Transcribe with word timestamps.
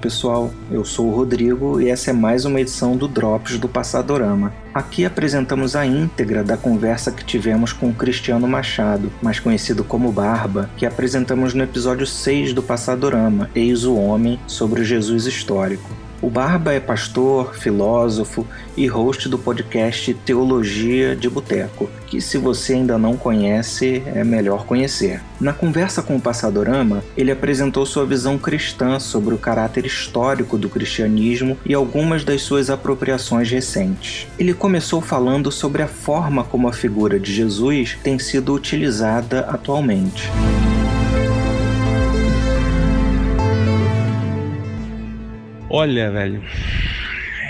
pessoal, 0.00 0.50
eu 0.70 0.84
sou 0.84 1.08
o 1.08 1.14
Rodrigo 1.14 1.80
e 1.80 1.88
essa 1.90 2.10
é 2.10 2.12
mais 2.12 2.46
uma 2.46 2.60
edição 2.60 2.96
do 2.96 3.06
Drops 3.06 3.58
do 3.58 3.68
Passadorama. 3.68 4.52
Aqui 4.72 5.04
apresentamos 5.04 5.76
a 5.76 5.84
íntegra 5.84 6.42
da 6.42 6.56
conversa 6.56 7.12
que 7.12 7.24
tivemos 7.24 7.72
com 7.72 7.92
Cristiano 7.92 8.48
Machado, 8.48 9.12
mais 9.22 9.38
conhecido 9.38 9.84
como 9.84 10.10
Barba, 10.10 10.70
que 10.76 10.86
apresentamos 10.86 11.52
no 11.52 11.62
episódio 11.62 12.06
6 12.06 12.54
do 12.54 12.62
Passadorama, 12.62 13.50
Eis 13.54 13.84
o 13.84 13.94
Homem, 13.94 14.40
sobre 14.46 14.80
o 14.80 14.84
Jesus 14.84 15.26
histórico. 15.26 15.90
O 16.22 16.28
Barba 16.28 16.74
é 16.74 16.80
pastor, 16.80 17.54
filósofo 17.54 18.46
e 18.76 18.86
host 18.86 19.26
do 19.26 19.38
podcast 19.38 20.12
Teologia 20.12 21.16
de 21.16 21.30
Boteco, 21.30 21.88
que 22.06 22.20
se 22.20 22.36
você 22.36 22.74
ainda 22.74 22.98
não 22.98 23.16
conhece, 23.16 24.02
é 24.04 24.22
melhor 24.22 24.66
conhecer. 24.66 25.22
Na 25.40 25.54
conversa 25.54 26.02
com 26.02 26.16
o 26.16 26.20
Passadorama, 26.20 27.02
ele 27.16 27.32
apresentou 27.32 27.86
sua 27.86 28.04
visão 28.04 28.36
cristã 28.36 29.00
sobre 29.00 29.34
o 29.34 29.38
caráter 29.38 29.86
histórico 29.86 30.58
do 30.58 30.68
cristianismo 30.68 31.56
e 31.64 31.72
algumas 31.72 32.22
das 32.22 32.42
suas 32.42 32.68
apropriações 32.68 33.50
recentes. 33.50 34.26
Ele 34.38 34.52
começou 34.52 35.00
falando 35.00 35.50
sobre 35.50 35.82
a 35.82 35.88
forma 35.88 36.44
como 36.44 36.68
a 36.68 36.72
figura 36.72 37.18
de 37.18 37.32
Jesus 37.32 37.96
tem 38.02 38.18
sido 38.18 38.52
utilizada 38.52 39.40
atualmente. 39.48 40.30
Olha, 45.72 46.10
velho, 46.10 46.42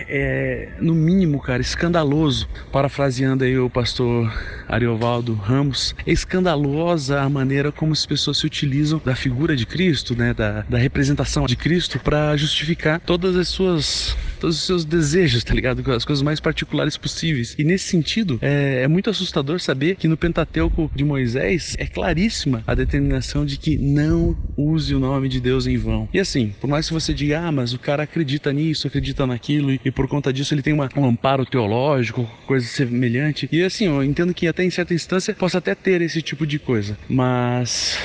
é 0.07 0.75
no 0.79 0.95
mínimo, 0.95 1.41
cara, 1.41 1.63
escandaloso, 1.63 2.47
parafraseando 2.71 3.45
aí 3.45 3.59
o 3.59 3.71
pastor 3.71 4.31
Ariovaldo 4.71 5.35
Ramos, 5.35 5.95
é 6.07 6.13
escandalosa 6.13 7.21
a 7.21 7.29
maneira 7.29 7.73
como 7.73 7.93
as 7.93 8.07
pessoas 8.07 8.39
se 8.39 8.47
utilizam 8.47 9.01
da 9.05 9.15
figura 9.15 9.57
de 9.57 9.67
Cristo, 9.67 10.17
né, 10.17 10.33
da, 10.33 10.63
da 10.69 10.79
representação 10.79 11.47
de 11.47 11.57
Cristo 11.57 11.99
para 11.99 12.37
justificar 12.37 13.01
todas 13.01 13.37
as 13.37 13.49
suas 13.49 14.17
todos 14.41 14.57
os 14.57 14.65
seus 14.65 14.85
desejos, 14.87 15.45
tá 15.45 15.53
ligado? 15.53 15.93
As 15.93 16.05
coisas 16.05 16.23
mais 16.23 16.41
particulares 16.41 16.97
possíveis. 16.97 17.55
E 17.59 17.63
nesse 17.63 17.89
sentido, 17.89 18.39
é, 18.41 18.83
é 18.85 18.89
muito 18.89 19.11
assustador 19.11 19.61
saber 19.61 19.97
que 19.97 20.09
no 20.09 20.17
Pentateuco 20.17 20.91
de 20.95 21.05
Moisés 21.05 21.77
é 21.79 21.87
claríssima 21.87 22.65
a 22.67 22.75
determinação 22.75 23.45
de 23.45 23.59
que 23.59 23.77
não 23.77 24.35
use 24.57 24.95
o 24.95 25.01
nome 25.01 25.29
de 25.29 25.41
Deus 25.41 25.67
em 25.67 25.77
vão. 25.77 26.09
E 26.13 26.21
assim, 26.21 26.55
por 26.61 26.69
mais 26.69 26.87
que 26.87 26.93
você 26.93 27.15
diga, 27.15 27.41
ah, 27.41 27.53
mas 27.53 27.73
o 27.73 27.79
cara 27.79 28.03
acredita 28.03 28.53
nisso, 28.53 28.87
acredita 28.87 29.27
naquilo, 29.27 29.73
e, 29.73 29.81
e 29.85 29.91
por 29.91 30.07
conta 30.09 30.33
disso 30.33 30.53
ele 30.55 30.63
tem 30.63 30.73
uma, 30.73 30.89
um 30.97 31.07
amparo 31.07 31.47
teológico, 31.47 32.29
coisa 32.47 32.67
semelhante. 32.67 33.49
E 33.51 33.63
assim, 33.63 33.87
eu 33.87 34.03
entendo 34.03 34.35
que 34.35 34.47
até 34.47 34.60
em 34.63 34.71
certa 34.71 34.95
instância 34.95 35.35
possa 35.35 35.59
até 35.59 35.75
ter 35.75 36.01
esse 36.03 36.23
tipo 36.23 36.47
de 36.47 36.59
coisa, 36.59 36.97
mas 37.09 37.99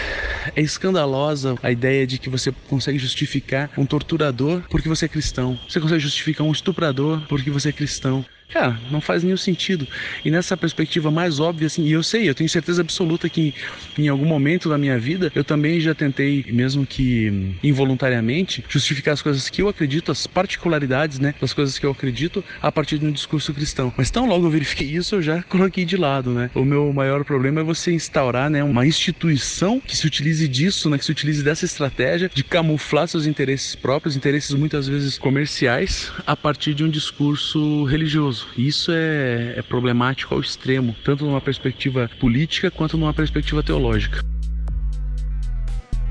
é 0.55 0.61
escandalosa 0.61 1.55
a 1.61 1.71
ideia 1.71 2.05
de 2.05 2.17
que 2.17 2.29
você 2.29 2.51
consegue 2.67 2.97
justificar 2.97 3.71
um 3.77 3.85
torturador 3.85 4.61
porque 4.69 4.89
você 4.89 5.05
é 5.05 5.09
cristão. 5.09 5.57
Você 5.67 5.79
consegue 5.79 5.99
justificar 5.99 6.45
um 6.45 6.51
estuprador 6.51 7.21
porque 7.27 7.49
você 7.49 7.69
é 7.69 7.71
cristão. 7.71 8.25
Cara, 8.49 8.79
não 8.91 9.01
faz 9.01 9.23
nenhum 9.23 9.37
sentido. 9.37 9.87
E 10.23 10.31
nessa 10.31 10.55
perspectiva 10.55 11.11
mais 11.11 11.39
óbvia, 11.39 11.67
assim, 11.67 11.83
e 11.83 11.91
eu 11.91 12.03
sei, 12.03 12.29
eu 12.29 12.35
tenho 12.35 12.49
certeza 12.49 12.81
absoluta 12.81 13.29
que 13.29 13.53
em 13.97 14.07
algum 14.07 14.25
momento 14.25 14.69
da 14.69 14.77
minha 14.77 14.97
vida 14.97 15.31
eu 15.35 15.43
também 15.43 15.79
já 15.79 15.93
tentei, 15.93 16.45
mesmo 16.49 16.85
que 16.85 17.57
involuntariamente, 17.63 18.63
justificar 18.69 19.13
as 19.13 19.21
coisas 19.21 19.49
que 19.49 19.61
eu 19.61 19.67
acredito, 19.67 20.11
as 20.11 20.27
particularidades, 20.27 21.19
né, 21.19 21.33
das 21.41 21.53
coisas 21.53 21.77
que 21.77 21.85
eu 21.85 21.91
acredito 21.91 22.43
a 22.61 22.71
partir 22.71 22.99
de 22.99 23.05
um 23.05 23.11
discurso 23.11 23.53
cristão. 23.53 23.93
Mas 23.97 24.11
tão 24.11 24.25
logo 24.25 24.45
eu 24.45 24.51
verifiquei 24.51 24.87
isso, 24.87 25.15
eu 25.15 25.21
já 25.21 25.43
coloquei 25.49 25.83
de 25.83 25.97
lado, 25.97 26.31
né? 26.31 26.49
O 26.53 26.63
meu 26.63 26.93
maior 26.93 27.25
problema 27.25 27.61
é 27.61 27.63
você 27.63 27.91
instaurar, 27.91 28.49
né, 28.49 28.63
uma 28.63 28.85
instituição 28.85 29.81
que 29.81 29.97
se 29.97 30.05
utilize 30.05 30.47
disso, 30.47 30.89
né, 30.89 30.97
que 30.97 31.05
se 31.05 31.11
utilize 31.11 31.43
dessa 31.43 31.65
estratégia 31.65 32.29
de 32.33 32.43
camuflar 32.43 33.07
seus 33.07 33.25
interesses 33.25 33.75
próprios, 33.75 34.15
interesses 34.15 34.51
muitas 34.51 34.87
vezes 34.87 35.17
comerciais, 35.17 36.11
a 36.25 36.35
partir 36.35 36.73
de 36.73 36.83
um 36.83 36.89
discurso 36.89 37.83
religioso. 37.85 38.34
Isso 38.57 38.91
é, 38.91 39.53
é 39.57 39.61
problemático 39.61 40.33
ao 40.33 40.41
extremo, 40.41 40.95
tanto 41.03 41.25
numa 41.25 41.41
perspectiva 41.41 42.09
política 42.19 42.71
quanto 42.71 42.97
numa 42.97 43.13
perspectiva 43.13 43.61
teológica. 43.61 44.21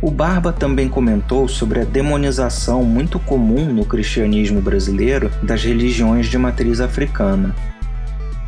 O 0.00 0.10
Barba 0.10 0.52
também 0.52 0.88
comentou 0.88 1.48
sobre 1.48 1.80
a 1.80 1.84
demonização 1.84 2.84
muito 2.84 3.18
comum 3.18 3.72
no 3.72 3.84
cristianismo 3.86 4.60
brasileiro 4.60 5.30
das 5.42 5.64
religiões 5.64 6.26
de 6.26 6.36
matriz 6.36 6.80
africana, 6.80 7.54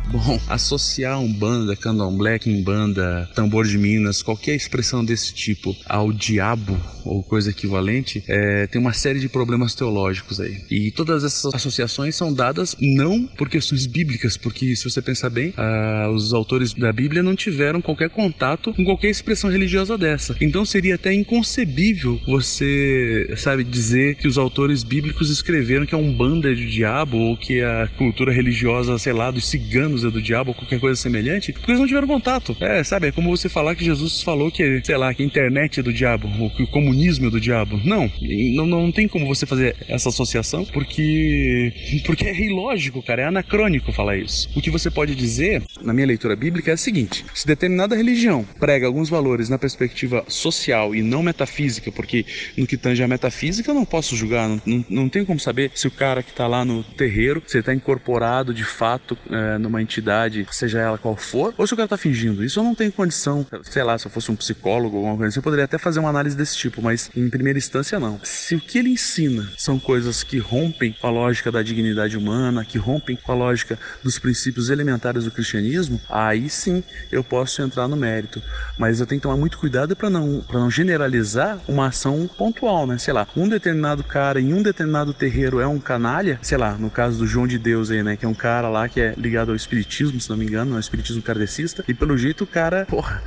Bom, 0.09 0.39
associar 0.47 1.19
um 1.19 1.31
banda, 1.31 1.75
candomblé, 1.75 2.39
banda, 2.63 3.29
tambor 3.35 3.65
de 3.65 3.77
Minas, 3.77 4.21
qualquer 4.21 4.55
expressão 4.55 5.03
desse 5.03 5.33
tipo 5.33 5.75
ao 5.85 6.13
diabo 6.13 6.79
ou 7.03 7.23
coisa 7.23 7.49
equivalente, 7.49 8.23
é, 8.27 8.67
tem 8.67 8.79
uma 8.79 8.93
série 8.93 9.19
de 9.19 9.29
problemas 9.29 9.73
teológicos 9.73 10.39
aí. 10.39 10.61
E 10.69 10.91
todas 10.91 11.23
essas 11.23 11.53
associações 11.53 12.15
são 12.15 12.33
dadas 12.33 12.75
não 12.79 13.25
por 13.25 13.49
questões 13.49 13.85
bíblicas, 13.85 14.37
porque 14.37 14.75
se 14.75 14.89
você 14.89 15.01
pensar 15.01 15.29
bem, 15.29 15.53
ah, 15.57 16.09
os 16.13 16.33
autores 16.33 16.73
da 16.73 16.91
Bíblia 16.91 17.23
não 17.23 17.35
tiveram 17.35 17.81
qualquer 17.81 18.09
contato 18.09 18.73
com 18.73 18.83
qualquer 18.83 19.09
expressão 19.09 19.49
religiosa 19.49 19.97
dessa. 19.97 20.35
Então 20.41 20.65
seria 20.65 20.95
até 20.95 21.13
inconcebível 21.13 22.19
você, 22.27 23.33
sabe, 23.37 23.63
dizer 23.63 24.15
que 24.15 24.27
os 24.27 24.37
autores 24.37 24.83
bíblicos 24.83 25.29
escreveram 25.29 25.85
que 25.85 25.95
é 25.95 25.97
um 25.97 26.13
banda 26.13 26.53
de 26.53 26.69
diabo 26.69 27.17
ou 27.17 27.37
que 27.37 27.61
a 27.61 27.87
cultura 27.97 28.31
religiosa, 28.33 28.97
sei 28.97 29.13
lá, 29.13 29.31
dos 29.31 29.47
ciganos 29.47 29.96
é 30.03 30.11
do 30.11 30.21
diabo 30.21 30.53
qualquer 30.53 30.79
coisa 30.79 30.99
semelhante, 30.99 31.53
porque 31.53 31.71
eles 31.71 31.79
não 31.79 31.87
tiveram 31.87 32.07
contato. 32.07 32.55
É, 32.59 32.83
sabe? 32.83 33.07
É 33.07 33.11
como 33.11 33.29
você 33.29 33.49
falar 33.49 33.75
que 33.75 33.83
Jesus 33.83 34.21
falou 34.21 34.51
que, 34.51 34.81
sei 34.83 34.97
lá, 34.97 35.13
que 35.13 35.23
a 35.23 35.25
internet 35.25 35.79
é 35.79 35.83
do 35.83 35.93
diabo, 35.93 36.29
ou 36.39 36.49
que 36.49 36.63
o 36.63 36.67
comunismo 36.67 37.27
é 37.27 37.29
do 37.29 37.39
diabo. 37.39 37.79
Não, 37.83 38.11
não, 38.55 38.65
não 38.65 38.91
tem 38.91 39.07
como 39.07 39.27
você 39.27 39.45
fazer 39.45 39.75
essa 39.87 40.09
associação, 40.09 40.65
porque, 40.65 41.73
porque 42.05 42.25
é 42.25 42.39
ilógico, 42.39 43.01
cara, 43.01 43.23
é 43.23 43.25
anacrônico 43.25 43.91
falar 43.91 44.17
isso. 44.17 44.49
O 44.55 44.61
que 44.61 44.69
você 44.69 44.89
pode 44.89 45.15
dizer, 45.15 45.63
na 45.81 45.93
minha 45.93 46.07
leitura 46.07 46.35
bíblica, 46.35 46.71
é 46.71 46.73
o 46.73 46.77
seguinte: 46.77 47.25
se 47.33 47.47
determinada 47.47 47.95
religião 47.95 48.45
prega 48.59 48.87
alguns 48.87 49.09
valores 49.09 49.49
na 49.49 49.57
perspectiva 49.57 50.23
social 50.27 50.95
e 50.95 51.01
não 51.01 51.23
metafísica, 51.23 51.91
porque 51.91 52.25
no 52.57 52.67
que 52.67 52.77
tange 52.77 53.03
a 53.03 53.07
metafísica 53.07 53.71
eu 53.71 53.75
não 53.75 53.85
posso 53.85 54.15
julgar, 54.15 54.47
não, 54.47 54.61
não, 54.65 54.85
não 54.89 55.09
tenho 55.09 55.25
como 55.25 55.39
saber 55.39 55.71
se 55.73 55.87
o 55.87 55.91
cara 55.91 56.23
que 56.23 56.31
está 56.31 56.47
lá 56.47 56.63
no 56.63 56.83
terreiro, 56.83 57.41
se 57.45 57.57
ele 57.57 57.61
está 57.61 57.73
incorporado 57.73 58.53
de 58.53 58.63
fato 58.63 59.17
é, 59.29 59.57
numa 59.57 59.81
entidade, 59.87 60.45
seja 60.51 60.79
ela 60.79 60.97
qual 60.97 61.15
for, 61.15 61.53
ou 61.57 61.65
se 61.65 61.73
o 61.73 61.77
cara 61.77 61.87
tá 61.87 61.97
fingindo. 61.97 62.43
Isso 62.43 62.59
eu 62.59 62.63
não 62.63 62.75
tenho 62.75 62.91
condição. 62.91 63.45
Sei 63.63 63.83
lá, 63.83 63.97
se 63.97 64.05
eu 64.05 64.11
fosse 64.11 64.31
um 64.31 64.35
psicólogo 64.35 64.97
ou 64.97 65.03
alguma 65.03 65.17
coisa 65.17 65.29
assim, 65.29 65.39
eu 65.39 65.43
poderia 65.43 65.65
até 65.65 65.77
fazer 65.77 65.99
uma 65.99 66.09
análise 66.09 66.35
desse 66.35 66.55
tipo, 66.57 66.81
mas 66.81 67.09
em 67.15 67.29
primeira 67.29 67.57
instância 67.57 67.99
não. 67.99 68.19
Se 68.23 68.55
o 68.55 68.59
que 68.59 68.77
ele 68.77 68.89
ensina 68.89 69.49
são 69.57 69.79
coisas 69.79 70.23
que 70.23 70.37
rompem 70.37 70.93
com 70.93 71.07
a 71.07 71.09
lógica 71.09 71.51
da 71.51 71.63
dignidade 71.63 72.17
humana, 72.17 72.65
que 72.65 72.77
rompem 72.77 73.15
com 73.15 73.31
a 73.31 73.35
lógica 73.35 73.79
dos 74.03 74.19
princípios 74.19 74.69
elementares 74.69 75.23
do 75.23 75.31
cristianismo, 75.31 75.99
aí 76.09 76.49
sim 76.49 76.83
eu 77.11 77.23
posso 77.23 77.61
entrar 77.61 77.87
no 77.87 77.95
mérito. 77.95 78.41
Mas 78.77 78.99
eu 78.99 79.05
tenho 79.05 79.19
que 79.19 79.23
tomar 79.23 79.37
muito 79.37 79.57
cuidado 79.57 79.95
para 79.95 80.09
não, 80.09 80.43
não 80.51 80.69
generalizar 80.69 81.59
uma 81.67 81.87
ação 81.87 82.29
pontual, 82.37 82.85
né? 82.85 82.97
Sei 82.97 83.13
lá, 83.13 83.27
um 83.35 83.47
determinado 83.47 84.03
cara 84.03 84.39
em 84.39 84.53
um 84.53 84.61
determinado 84.61 85.13
terreiro 85.13 85.59
é 85.59 85.67
um 85.67 85.79
canalha, 85.79 86.39
sei 86.41 86.57
lá, 86.57 86.73
no 86.73 86.89
caso 86.89 87.17
do 87.17 87.27
João 87.27 87.47
de 87.47 87.57
Deus 87.57 87.89
aí, 87.89 88.03
né? 88.03 88.17
Que 88.17 88.25
é 88.25 88.27
um 88.27 88.33
cara 88.33 88.69
lá 88.69 88.89
que 88.89 88.99
é 88.99 89.13
ligado 89.17 89.49
ao 89.49 89.55
espírito 89.55 89.76
espiritismo, 89.79 90.19
se 90.19 90.29
não 90.29 90.37
me 90.37 90.45
engano, 90.45 90.73
é 90.73 90.77
o 90.77 90.79
espiritismo 90.79 91.21
kardecista, 91.21 91.83
e 91.87 91.93
pelo 91.93 92.17
jeito 92.17 92.43
o 92.43 92.47
cara, 92.47 92.85
porra, 92.85 93.21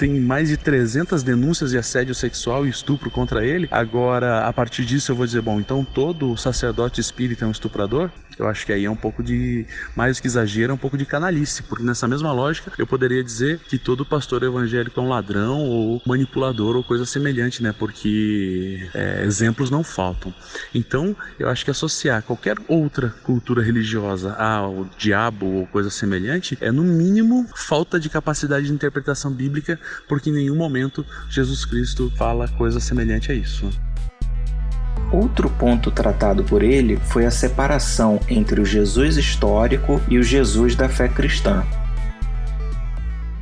tem 0.00 0.18
mais 0.18 0.48
de 0.48 0.56
300 0.56 1.22
denúncias 1.22 1.72
de 1.72 1.78
assédio 1.78 2.14
sexual 2.14 2.66
e 2.66 2.70
estupro 2.70 3.10
contra 3.10 3.44
ele. 3.44 3.68
Agora, 3.70 4.46
a 4.46 4.52
partir 4.52 4.82
disso, 4.86 5.12
eu 5.12 5.16
vou 5.16 5.26
dizer: 5.26 5.42
bom, 5.42 5.60
então 5.60 5.84
todo 5.84 6.34
sacerdote 6.38 7.02
espírita 7.02 7.44
é 7.44 7.48
um 7.48 7.50
estuprador? 7.50 8.10
Eu 8.38 8.48
acho 8.48 8.64
que 8.64 8.72
aí 8.72 8.86
é 8.86 8.90
um 8.90 8.96
pouco 8.96 9.22
de, 9.22 9.66
mais 9.94 10.18
que 10.18 10.26
exagero, 10.26 10.72
é 10.72 10.74
um 10.74 10.78
pouco 10.78 10.96
de 10.96 11.04
canalice, 11.04 11.62
porque 11.64 11.84
nessa 11.84 12.08
mesma 12.08 12.32
lógica 12.32 12.72
eu 12.78 12.86
poderia 12.86 13.22
dizer 13.22 13.58
que 13.68 13.76
todo 13.76 14.06
pastor 14.06 14.42
evangélico 14.42 14.98
é 14.98 15.02
um 15.02 15.08
ladrão 15.08 15.58
ou 15.58 16.00
manipulador 16.06 16.74
ou 16.74 16.82
coisa 16.82 17.04
semelhante, 17.04 17.62
né? 17.62 17.74
Porque 17.78 18.88
é, 18.94 19.24
exemplos 19.24 19.70
não 19.70 19.84
faltam. 19.84 20.32
Então, 20.74 21.14
eu 21.38 21.50
acho 21.50 21.66
que 21.66 21.70
associar 21.70 22.22
qualquer 22.22 22.56
outra 22.66 23.10
cultura 23.22 23.62
religiosa 23.62 24.32
ao 24.32 24.88
diabo 24.96 25.44
ou 25.46 25.66
coisa 25.66 25.90
semelhante 25.90 26.56
é, 26.62 26.72
no 26.72 26.82
mínimo, 26.82 27.46
falta 27.54 28.00
de 28.00 28.08
capacidade 28.08 28.68
de 28.68 28.72
interpretação 28.72 29.30
bíblica 29.30 29.78
porque 30.08 30.30
em 30.30 30.34
nenhum 30.34 30.56
momento 30.56 31.04
Jesus 31.28 31.64
Cristo 31.64 32.12
fala 32.16 32.48
coisa 32.48 32.80
semelhante 32.80 33.30
a 33.30 33.34
isso. 33.34 33.70
Outro 35.12 35.50
ponto 35.50 35.90
tratado 35.90 36.44
por 36.44 36.62
ele 36.62 36.96
foi 36.96 37.26
a 37.26 37.30
separação 37.30 38.20
entre 38.28 38.60
o 38.60 38.64
Jesus 38.64 39.16
histórico 39.16 40.00
e 40.08 40.18
o 40.18 40.22
Jesus 40.22 40.76
da 40.76 40.88
fé 40.88 41.08
cristã. 41.08 41.64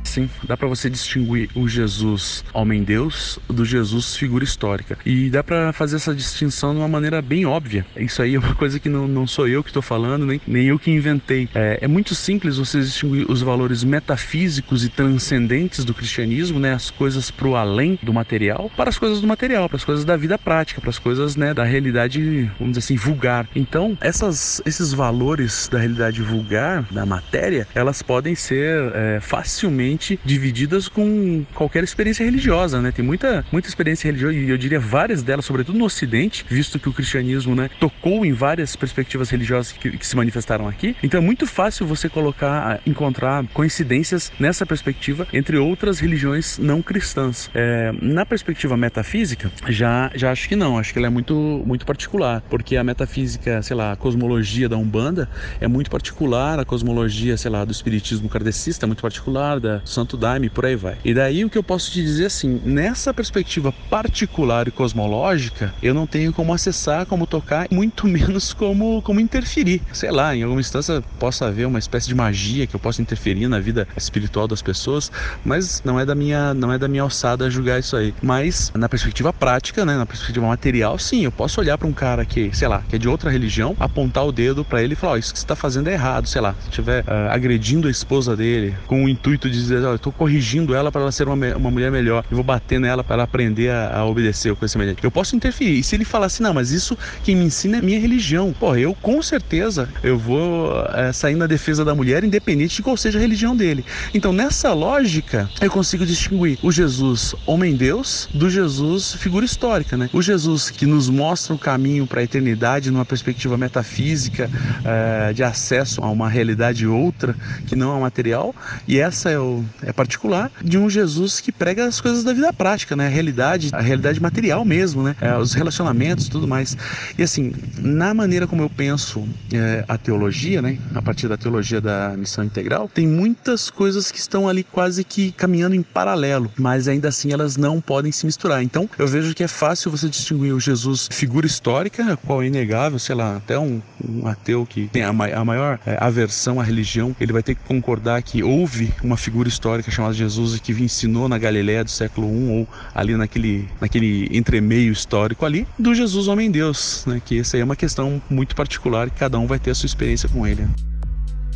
Sim. 0.09 0.29
Dá 0.43 0.57
para 0.57 0.67
você 0.67 0.89
distinguir 0.89 1.49
o 1.55 1.67
Jesus 1.67 2.43
homem-deus 2.53 3.39
do 3.47 3.63
Jesus 3.63 4.15
figura 4.15 4.43
histórica. 4.43 4.97
E 5.05 5.29
dá 5.29 5.43
para 5.43 5.71
fazer 5.71 5.97
essa 5.97 6.13
distinção 6.13 6.73
de 6.73 6.79
uma 6.79 6.87
maneira 6.87 7.21
bem 7.21 7.45
óbvia. 7.45 7.85
Isso 7.95 8.21
aí 8.21 8.35
é 8.35 8.39
uma 8.39 8.55
coisa 8.55 8.79
que 8.79 8.89
não, 8.89 9.07
não 9.07 9.27
sou 9.27 9.47
eu 9.47 9.63
que 9.63 9.69
estou 9.69 9.81
falando, 9.81 10.25
nem, 10.25 10.41
nem 10.47 10.67
eu 10.67 10.79
que 10.79 10.91
inventei. 10.91 11.47
É, 11.53 11.79
é 11.81 11.87
muito 11.87 12.15
simples 12.15 12.57
você 12.57 12.79
distinguir 12.81 13.29
os 13.29 13.41
valores 13.41 13.83
metafísicos 13.83 14.83
e 14.83 14.89
transcendentes 14.89 15.85
do 15.85 15.93
cristianismo, 15.93 16.59
né? 16.59 16.73
As 16.73 16.89
coisas 16.89 17.29
pro 17.29 17.55
além 17.55 17.99
do 18.01 18.13
material, 18.13 18.71
para 18.75 18.89
as 18.89 18.97
coisas 18.97 19.21
do 19.21 19.27
material, 19.27 19.67
para 19.69 19.77
as 19.77 19.85
coisas 19.85 20.03
da 20.03 20.17
vida 20.17 20.37
prática, 20.37 20.81
para 20.81 20.89
as 20.89 20.99
coisas, 20.99 21.35
né, 21.35 21.53
da 21.53 21.63
realidade, 21.63 22.49
vamos 22.57 22.77
dizer 22.77 22.79
assim, 22.79 22.95
vulgar. 22.95 23.47
Então, 23.55 23.97
essas, 24.01 24.61
esses 24.65 24.93
valores 24.93 25.67
da 25.71 25.79
realidade 25.79 26.21
vulgar, 26.21 26.83
da 26.91 27.05
matéria, 27.05 27.67
elas 27.75 28.01
podem 28.01 28.35
ser 28.35 28.91
é, 28.93 29.19
facilmente 29.19 29.98
divididas 30.23 30.87
com 30.87 31.45
qualquer 31.53 31.83
experiência 31.83 32.23
religiosa, 32.23 32.81
né? 32.81 32.91
Tem 32.91 33.03
muita, 33.03 33.45
muita 33.51 33.67
experiência 33.67 34.07
religiosa 34.07 34.35
e 34.35 34.49
eu 34.49 34.57
diria 34.57 34.79
várias 34.79 35.21
delas, 35.23 35.45
sobretudo 35.45 35.77
no 35.77 35.85
Ocidente, 35.85 36.45
visto 36.49 36.79
que 36.79 36.87
o 36.89 36.93
cristianismo, 36.93 37.55
né, 37.55 37.69
tocou 37.79 38.25
em 38.25 38.33
várias 38.33 38.75
perspectivas 38.75 39.29
religiosas 39.29 39.71
que, 39.71 39.97
que 39.97 40.05
se 40.05 40.15
manifestaram 40.15 40.67
aqui. 40.67 40.95
Então 41.03 41.19
é 41.19 41.23
muito 41.23 41.45
fácil 41.45 41.85
você 41.85 42.07
colocar, 42.07 42.81
encontrar 42.85 43.45
coincidências 43.53 44.31
nessa 44.39 44.65
perspectiva 44.65 45.27
entre 45.33 45.57
outras 45.57 45.99
religiões 45.99 46.57
não 46.57 46.81
cristãs. 46.81 47.49
É, 47.53 47.91
na 48.01 48.25
perspectiva 48.25 48.77
metafísica, 48.77 49.51
já, 49.67 50.11
já 50.15 50.31
acho 50.31 50.47
que 50.47 50.55
não. 50.55 50.77
Acho 50.77 50.93
que 50.93 50.99
ela 50.99 51.07
é 51.07 51.09
muito, 51.09 51.63
muito 51.65 51.85
particular, 51.85 52.41
porque 52.49 52.75
a 52.77 52.83
metafísica, 52.83 53.61
sei 53.61 53.75
lá, 53.75 53.91
a 53.91 53.95
cosmologia 53.95 54.69
da 54.69 54.77
Umbanda 54.77 55.29
é 55.59 55.67
muito 55.67 55.89
particular, 55.89 56.59
a 56.59 56.65
cosmologia, 56.65 57.37
sei 57.37 57.51
lá, 57.51 57.65
do 57.65 57.71
espiritismo 57.71 58.29
kardecista 58.29 58.85
é 58.85 58.87
muito 58.87 59.01
particular, 59.01 59.59
da 59.59 59.81
Santo 59.89 60.15
Daime, 60.15 60.49
por 60.49 60.65
aí 60.65 60.75
vai. 60.75 60.97
E 61.03 61.13
daí 61.13 61.43
o 61.43 61.49
que 61.49 61.57
eu 61.57 61.63
posso 61.63 61.91
te 61.91 62.01
dizer 62.01 62.25
assim, 62.25 62.61
nessa 62.63 63.13
perspectiva 63.13 63.71
particular 63.89 64.67
e 64.67 64.71
cosmológica, 64.71 65.73
eu 65.81 65.93
não 65.93 66.05
tenho 66.05 66.31
como 66.31 66.53
acessar, 66.53 67.05
como 67.05 67.25
tocar, 67.25 67.67
muito 67.71 68.05
menos 68.07 68.53
como, 68.53 69.01
como 69.01 69.19
interferir. 69.19 69.81
Sei 69.91 70.11
lá, 70.11 70.35
em 70.35 70.43
alguma 70.43 70.61
instância 70.61 71.03
possa 71.17 71.47
haver 71.47 71.67
uma 71.67 71.79
espécie 71.79 72.07
de 72.07 72.15
magia 72.15 72.67
que 72.67 72.75
eu 72.75 72.79
possa 72.79 73.01
interferir 73.01 73.47
na 73.47 73.59
vida 73.59 73.87
espiritual 73.97 74.47
das 74.47 74.61
pessoas, 74.61 75.11
mas 75.43 75.81
não 75.83 75.99
é 75.99 76.05
da 76.05 76.15
minha, 76.15 76.53
não 76.53 76.71
é 76.71 76.77
da 76.77 76.87
minha 76.87 77.03
alçada 77.03 77.49
julgar 77.49 77.79
isso 77.79 77.95
aí. 77.95 78.13
Mas 78.21 78.71
na 78.75 78.87
perspectiva 78.87 79.33
prática, 79.33 79.85
né, 79.85 79.97
na 79.97 80.05
perspectiva 80.05 80.45
material, 80.45 80.97
sim, 80.97 81.23
eu 81.23 81.31
posso 81.31 81.59
olhar 81.59 81.77
para 81.77 81.87
um 81.87 81.93
cara 81.93 82.25
que, 82.25 82.55
sei 82.55 82.67
lá, 82.67 82.83
que 82.87 82.95
é 82.95 82.99
de 82.99 83.07
outra 83.07 83.29
religião, 83.29 83.75
apontar 83.79 84.25
o 84.25 84.31
dedo 84.31 84.63
para 84.63 84.83
ele 84.83 84.93
e 84.93 84.95
falar, 84.95 85.13
oh, 85.13 85.17
isso 85.17 85.33
que 85.33 85.39
você 85.39 85.45
está 85.45 85.55
fazendo 85.55 85.89
é 85.89 85.93
errado, 85.93 86.27
sei 86.27 86.41
lá, 86.41 86.55
se 86.61 86.69
estiver 86.69 87.03
uh, 87.03 87.29
agredindo 87.31 87.87
a 87.87 87.91
esposa 87.91 88.35
dele 88.35 88.75
com 88.87 89.05
o 89.05 89.09
intuito 89.09 89.49
de 89.49 89.57
dizer, 89.57 89.78
oh, 89.83 89.89
eu 89.89 89.95
estou 89.95 90.11
corrigindo 90.11 90.75
ela 90.75 90.91
para 90.91 91.01
ela 91.01 91.11
ser 91.11 91.27
uma, 91.27 91.55
uma 91.55 91.71
mulher 91.71 91.91
melhor, 91.91 92.23
eu 92.29 92.35
vou 92.35 92.43
bater 92.43 92.79
nela 92.79 93.03
para 93.03 93.15
ela 93.15 93.23
aprender 93.23 93.69
a, 93.69 93.99
a 93.99 94.05
obedecer 94.05 94.55
coisa 94.55 94.71
semelhante. 94.71 95.03
Eu 95.03 95.11
posso 95.11 95.35
interferir. 95.35 95.79
E 95.79 95.83
se 95.83 95.95
ele 95.95 96.05
falar 96.05 96.27
assim, 96.27 96.43
não, 96.43 96.53
mas 96.53 96.71
isso 96.71 96.97
quem 97.23 97.35
me 97.35 97.45
ensina 97.45 97.77
é 97.77 97.81
minha 97.81 97.99
religião, 97.99 98.53
pô, 98.53 98.75
eu 98.75 98.93
com 98.95 99.21
certeza 99.21 99.89
eu 100.03 100.17
vou 100.17 100.71
é, 100.93 101.11
sair 101.11 101.35
na 101.35 101.47
defesa 101.47 101.83
da 101.85 101.95
mulher, 101.95 102.23
independente 102.23 102.77
de 102.77 102.83
qual 102.83 102.97
seja 102.97 103.17
a 103.17 103.21
religião 103.21 103.55
dele. 103.55 103.85
Então, 104.13 104.31
nessa 104.33 104.73
lógica, 104.73 105.49
eu 105.61 105.69
consigo 105.69 106.05
distinguir 106.05 106.57
o 106.61 106.71
Jesus 106.71 107.35
homem-deus 107.45 108.29
do 108.33 108.49
Jesus 108.49 109.13
figura 109.15 109.45
histórica, 109.45 109.97
né? 109.97 110.09
O 110.13 110.21
Jesus 110.21 110.69
que 110.69 110.85
nos 110.85 111.09
mostra 111.09 111.53
o 111.53 111.57
caminho 111.57 112.05
para 112.05 112.21
a 112.21 112.23
eternidade 112.23 112.91
numa 112.91 113.05
perspectiva 113.05 113.57
metafísica, 113.57 114.49
é, 114.83 115.33
de 115.33 115.43
acesso 115.43 116.03
a 116.03 116.09
uma 116.09 116.29
realidade 116.29 116.87
outra 116.87 117.35
que 117.67 117.75
não 117.75 117.95
é 117.95 117.99
material, 117.99 118.55
e 118.87 118.99
essa 118.99 119.29
é, 119.29 119.39
o, 119.39 119.63
é 119.83 119.91
particular 119.91 120.51
de 120.61 120.77
um 120.77 120.89
Jesus 120.89 121.39
que 121.39 121.51
prega 121.51 121.85
as 121.85 122.01
coisas 122.01 122.23
da 122.23 122.33
vida 122.33 122.51
prática, 122.53 122.95
né? 122.95 123.07
A 123.07 123.09
realidade, 123.09 123.69
a 123.73 123.81
realidade 123.81 124.21
material 124.21 124.65
mesmo, 124.65 125.03
né? 125.03 125.15
É, 125.21 125.35
os 125.37 125.53
relacionamentos, 125.53 126.27
tudo 126.27 126.47
mais. 126.47 126.77
E 127.17 127.23
assim, 127.23 127.53
na 127.77 128.13
maneira 128.13 128.47
como 128.47 128.61
eu 128.61 128.69
penso 128.69 129.27
é, 129.53 129.83
a 129.87 129.97
teologia, 129.97 130.61
né? 130.61 130.77
A 130.95 131.01
partir 131.01 131.27
da 131.27 131.37
teologia 131.37 131.79
da 131.79 132.15
missão 132.17 132.43
integral, 132.43 132.89
tem 132.93 133.07
muitas 133.07 133.69
coisas 133.69 134.11
que 134.11 134.19
estão 134.19 134.47
ali 134.47 134.63
quase 134.63 135.03
que 135.03 135.31
caminhando 135.31 135.75
em 135.75 135.83
paralelo, 135.83 136.51
mas 136.57 136.87
ainda 136.87 137.09
assim 137.09 137.31
elas 137.31 137.57
não 137.57 137.79
podem 137.79 138.11
se 138.11 138.25
misturar. 138.25 138.63
Então, 138.63 138.89
eu 138.97 139.07
vejo 139.07 139.33
que 139.33 139.43
é 139.43 139.47
fácil 139.47 139.91
você 139.91 140.09
distinguir 140.09 140.53
o 140.53 140.59
Jesus 140.59 141.07
figura 141.11 141.45
histórica, 141.45 142.17
qual 142.25 142.41
é 142.41 142.47
inegável, 142.47 142.99
sei 142.99 143.15
lá, 143.15 143.37
até 143.37 143.57
um, 143.57 143.81
um 144.03 144.27
ateu 144.27 144.65
que 144.65 144.87
tem 144.87 145.03
a, 145.03 145.09
a 145.09 145.45
maior 145.45 145.79
é, 145.85 145.97
aversão 145.99 146.59
à 146.59 146.63
religião, 146.63 147.15
ele 147.19 147.33
vai 147.33 147.43
ter 147.43 147.55
que 147.55 147.63
concordar 147.63 148.21
que 148.23 148.43
houve 148.43 148.93
uma 149.03 149.17
figura 149.17 149.47
histórica 149.47 149.58
chamada 149.91 150.13
Jesus 150.13 150.59
que 150.59 150.71
ensinou 150.71 151.27
na 151.27 151.37
Galiléia 151.37 151.83
do 151.83 151.89
século 151.89 152.27
I 152.27 152.49
ou 152.49 152.67
ali 152.93 153.15
naquele, 153.15 153.67
naquele 153.79 154.27
entremeio 154.31 154.91
histórico 154.91 155.45
ali 155.45 155.67
do 155.77 155.93
Jesus 155.93 156.27
homem-deus, 156.27 157.03
né? 157.05 157.21
Que 157.23 157.39
essa 157.39 157.57
aí 157.57 157.61
é 157.61 157.63
uma 157.63 157.75
questão 157.75 158.21
muito 158.29 158.55
particular 158.55 159.07
e 159.07 159.11
cada 159.11 159.37
um 159.39 159.47
vai 159.47 159.59
ter 159.59 159.71
a 159.71 159.75
sua 159.75 159.87
experiência 159.87 160.29
com 160.29 160.45
ele. 160.45 160.67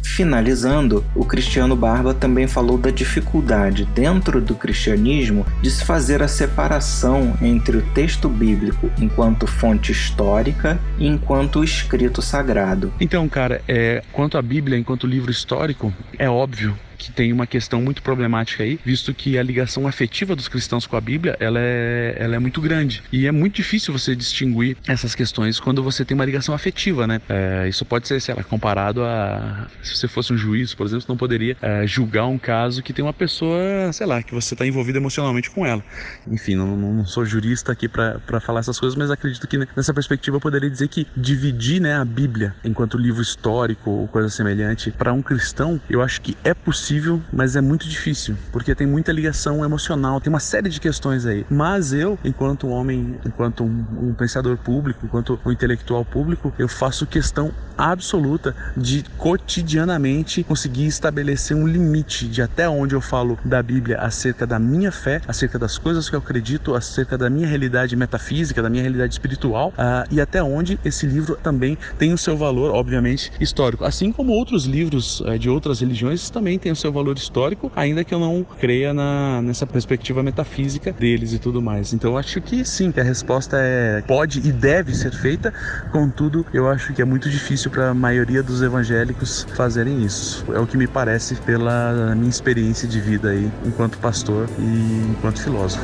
Finalizando, 0.03 1.03
o 1.15 1.25
Cristiano 1.25 1.75
Barba 1.75 2.13
também 2.13 2.45
falou 2.45 2.77
da 2.77 2.91
dificuldade 2.91 3.85
dentro 3.95 4.39
do 4.41 4.53
cristianismo 4.53 5.45
de 5.61 5.71
se 5.71 5.83
fazer 5.83 6.21
a 6.21 6.27
separação 6.27 7.35
entre 7.41 7.77
o 7.77 7.81
texto 7.93 8.29
bíblico 8.29 8.91
enquanto 8.99 9.47
fonte 9.47 9.91
histórica 9.91 10.79
e 10.99 11.07
enquanto 11.07 11.63
escrito 11.63 12.21
sagrado. 12.21 12.93
Então, 12.99 13.27
cara, 13.27 13.61
é, 13.67 14.03
quanto 14.11 14.37
à 14.37 14.41
Bíblia 14.41 14.77
enquanto 14.77 15.07
livro 15.07 15.31
histórico, 15.31 15.91
é 16.19 16.29
óbvio 16.29 16.77
que 16.97 17.11
tem 17.11 17.31
uma 17.31 17.47
questão 17.47 17.81
muito 17.81 18.01
problemática 18.01 18.63
aí, 18.63 18.79
visto 18.83 19.13
que 19.13 19.37
a 19.37 19.43
ligação 19.43 19.87
afetiva 19.87 20.35
dos 20.35 20.47
cristãos 20.47 20.85
com 20.85 20.95
a 20.95 21.01
Bíblia 21.01 21.35
ela 21.39 21.59
é, 21.59 22.15
ela 22.17 22.35
é 22.35 22.39
muito 22.39 22.61
grande. 22.61 23.03
E 23.11 23.27
é 23.27 23.31
muito 23.31 23.55
difícil 23.55 23.93
você 23.93 24.15
distinguir 24.15 24.77
essas 24.87 25.15
questões 25.15 25.59
quando 25.59 25.83
você 25.83 26.05
tem 26.05 26.15
uma 26.15 26.25
ligação 26.25 26.53
afetiva, 26.53 27.07
né? 27.07 27.21
É, 27.27 27.67
isso 27.67 27.85
pode 27.85 28.07
ser, 28.07 28.19
sei 28.21 28.35
lá, 28.35 28.43
comparado 28.43 29.03
a. 29.03 29.67
Se 29.81 29.95
você 29.97 30.07
fosse 30.07 30.33
um 30.33 30.37
juiz, 30.37 30.73
por 30.73 30.85
exemplo, 30.85 31.01
você 31.01 31.11
não 31.11 31.17
poderia 31.17 31.57
é, 31.61 31.85
julgar 31.85 32.25
um 32.27 32.37
caso 32.37 32.81
que 32.81 32.93
tem 32.93 33.03
uma 33.03 33.13
pessoa, 33.13 33.91
sei 33.91 34.05
lá, 34.05 34.21
que 34.21 34.33
você 34.33 34.53
está 34.53 34.65
envolvido 34.65 34.97
emocionalmente 34.97 35.49
com 35.49 35.65
ela. 35.65 35.83
Enfim, 36.27 36.55
não, 36.55 36.75
não 36.75 37.05
sou 37.05 37.25
jurista 37.25 37.71
aqui 37.71 37.87
para 37.87 38.39
falar 38.39 38.59
essas 38.59 38.79
coisas, 38.79 38.97
mas 38.97 39.11
acredito 39.11 39.47
que 39.47 39.57
nessa 39.75 39.93
perspectiva 39.93 40.37
eu 40.37 40.41
poderia 40.41 40.69
dizer 40.69 40.87
que 40.87 41.07
dividir 41.15 41.81
né, 41.81 41.95
a 41.95 42.05
Bíblia 42.05 42.55
enquanto 42.63 42.97
livro 42.97 43.21
histórico 43.21 43.89
ou 43.89 44.07
coisa 44.07 44.29
semelhante 44.29 44.91
para 44.91 45.13
um 45.13 45.21
cristão, 45.21 45.79
eu 45.89 46.01
acho 46.01 46.21
que 46.21 46.37
é 46.43 46.53
possível 46.53 46.82
possível, 46.83 47.21
mas 47.31 47.55
é 47.55 47.61
muito 47.61 47.87
difícil, 47.87 48.35
porque 48.51 48.75
tem 48.75 48.85
muita 48.85 49.13
ligação 49.13 49.63
emocional, 49.63 50.19
tem 50.19 50.31
uma 50.31 50.41
série 50.41 50.67
de 50.67 50.81
questões 50.81 51.25
aí. 51.25 51.45
Mas 51.49 51.93
eu, 51.93 52.19
enquanto 52.25 52.67
homem, 52.67 53.17
enquanto 53.25 53.63
um, 53.63 53.85
um 54.01 54.13
pensador 54.13 54.57
público, 54.57 55.05
enquanto 55.05 55.39
um 55.45 55.51
intelectual 55.51 56.03
público, 56.03 56.53
eu 56.59 56.67
faço 56.67 57.07
questão 57.07 57.53
absoluta 57.77 58.55
de 58.75 59.03
cotidianamente 59.17 60.43
conseguir 60.43 60.85
estabelecer 60.85 61.55
um 61.55 61.67
limite 61.67 62.27
de 62.27 62.41
até 62.41 62.67
onde 62.67 62.95
eu 62.95 63.01
falo 63.01 63.37
da 63.43 63.61
Bíblia 63.61 63.99
acerca 63.99 64.45
da 64.45 64.59
minha 64.59 64.91
fé, 64.91 65.21
acerca 65.27 65.57
das 65.57 65.77
coisas 65.77 66.09
que 66.09 66.15
eu 66.15 66.19
acredito, 66.19 66.75
acerca 66.75 67.17
da 67.17 67.29
minha 67.29 67.47
realidade 67.47 67.95
metafísica, 67.95 68.61
da 68.61 68.69
minha 68.69 68.83
realidade 68.83 69.13
espiritual, 69.13 69.69
uh, 69.69 70.07
e 70.11 70.21
até 70.21 70.41
onde 70.43 70.79
esse 70.83 71.05
livro 71.05 71.35
também 71.41 71.77
tem 71.97 72.13
o 72.13 72.17
seu 72.17 72.37
valor, 72.37 72.73
obviamente, 72.73 73.31
histórico. 73.39 73.83
Assim 73.83 74.11
como 74.11 74.33
outros 74.33 74.65
livros 74.65 75.19
uh, 75.21 75.37
de 75.37 75.49
outras 75.49 75.79
religiões 75.79 76.29
também 76.29 76.57
têm 76.59 76.71
o 76.71 76.75
seu 76.75 76.91
valor 76.91 77.17
histórico, 77.17 77.71
ainda 77.75 78.03
que 78.03 78.13
eu 78.13 78.19
não 78.19 78.45
creia 78.59 78.93
na, 78.93 79.41
nessa 79.41 79.65
perspectiva 79.65 80.21
metafísica 80.23 80.91
deles 80.93 81.33
e 81.33 81.39
tudo 81.39 81.61
mais. 81.61 81.93
Então 81.93 82.11
eu 82.11 82.17
acho 82.17 82.41
que 82.41 82.63
sim, 82.65 82.91
que 82.91 82.99
a 82.99 83.03
resposta 83.03 83.57
é 83.59 84.01
pode 84.07 84.39
e 84.39 84.51
deve 84.51 84.93
ser 84.95 85.11
feita, 85.11 85.53
contudo, 85.91 86.45
eu 86.53 86.67
acho 86.67 86.93
que 86.93 87.01
é 87.01 87.05
muito 87.05 87.29
difícil 87.63 87.71
para 87.71 87.89
a 87.89 87.93
maioria 87.93 88.43
dos 88.43 88.61
evangélicos 88.61 89.47
fazerem 89.55 90.03
isso. 90.03 90.45
É 90.53 90.59
o 90.59 90.67
que 90.67 90.77
me 90.77 90.87
parece 90.87 91.35
pela 91.35 92.13
minha 92.15 92.29
experiência 92.29 92.87
de 92.87 92.99
vida 92.99 93.29
aí 93.29 93.49
enquanto 93.65 93.97
pastor 93.97 94.49
e 94.59 95.11
enquanto 95.11 95.41
filósofo. 95.41 95.83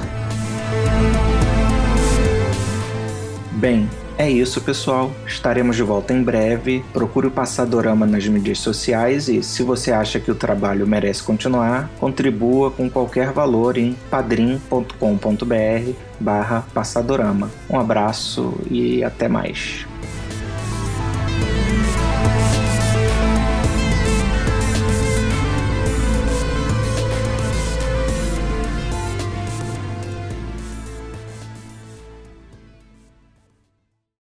Bem, 3.53 3.89
é 4.17 4.29
isso, 4.29 4.61
pessoal. 4.61 5.11
Estaremos 5.25 5.75
de 5.75 5.83
volta 5.83 6.13
em 6.13 6.23
breve. 6.23 6.83
Procure 6.93 7.27
o 7.27 7.31
Passadorama 7.31 8.05
nas 8.05 8.27
mídias 8.27 8.59
sociais 8.59 9.27
e, 9.27 9.43
se 9.43 9.63
você 9.63 9.91
acha 9.91 10.19
que 10.19 10.31
o 10.31 10.35
trabalho 10.35 10.87
merece 10.87 11.23
continuar, 11.23 11.89
contribua 11.99 12.71
com 12.71 12.89
qualquer 12.89 13.31
valor 13.31 13.77
em 13.77 13.95
padrim.com.br 14.09 15.91
barra 16.19 16.65
Passadorama. 16.73 17.49
Um 17.69 17.79
abraço 17.79 18.53
e 18.69 19.03
até 19.03 19.27
mais. 19.27 19.85